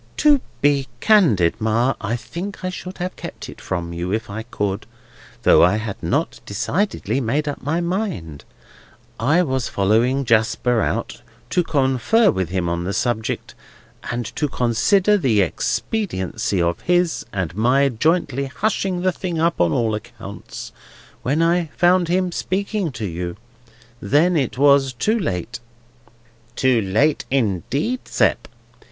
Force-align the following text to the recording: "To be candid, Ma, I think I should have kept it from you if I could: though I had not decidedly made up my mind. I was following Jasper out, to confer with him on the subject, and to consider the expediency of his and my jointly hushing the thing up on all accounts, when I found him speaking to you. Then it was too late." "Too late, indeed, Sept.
"To 0.17 0.41
be 0.61 0.87
candid, 0.99 1.61
Ma, 1.61 1.93
I 2.01 2.15
think 2.15 2.65
I 2.65 2.69
should 2.71 2.97
have 2.97 3.15
kept 3.15 3.49
it 3.49 3.61
from 3.61 3.93
you 3.93 4.11
if 4.11 4.31
I 4.31 4.41
could: 4.41 4.87
though 5.43 5.61
I 5.63 5.75
had 5.75 6.01
not 6.01 6.39
decidedly 6.43 7.21
made 7.21 7.47
up 7.47 7.61
my 7.61 7.81
mind. 7.81 8.43
I 9.19 9.43
was 9.43 9.69
following 9.69 10.25
Jasper 10.25 10.81
out, 10.81 11.21
to 11.51 11.63
confer 11.63 12.31
with 12.31 12.49
him 12.49 12.67
on 12.67 12.83
the 12.83 12.93
subject, 12.93 13.53
and 14.09 14.25
to 14.37 14.47
consider 14.49 15.19
the 15.19 15.41
expediency 15.41 16.59
of 16.59 16.81
his 16.81 17.23
and 17.31 17.53
my 17.55 17.87
jointly 17.89 18.45
hushing 18.47 19.03
the 19.03 19.11
thing 19.11 19.37
up 19.39 19.61
on 19.61 19.71
all 19.71 19.93
accounts, 19.93 20.71
when 21.21 21.43
I 21.43 21.67
found 21.77 22.07
him 22.07 22.31
speaking 22.31 22.91
to 22.93 23.05
you. 23.05 23.37
Then 24.01 24.35
it 24.35 24.57
was 24.57 24.93
too 24.93 25.19
late." 25.19 25.59
"Too 26.55 26.81
late, 26.81 27.25
indeed, 27.29 28.05
Sept. 28.05 28.47